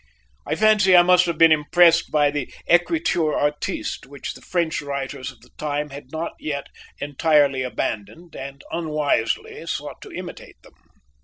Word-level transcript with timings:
I 0.47 0.55
fancy 0.55 0.97
I 0.97 1.03
must 1.03 1.27
have 1.27 1.37
been 1.37 1.51
impressed 1.51 2.09
by 2.09 2.31
the 2.31 2.51
écriture 2.67 3.39
artiste 3.39 4.07
which 4.07 4.33
the 4.33 4.41
French 4.41 4.81
writers 4.81 5.31
of 5.31 5.41
the 5.41 5.51
time 5.59 5.91
had 5.91 6.11
not 6.11 6.31
yet 6.39 6.69
entirely 6.97 7.61
abandoned, 7.61 8.35
and 8.35 8.63
unwisely 8.71 9.63
sought 9.67 10.01
to 10.01 10.11
imitate 10.11 10.59
them. 10.63 10.73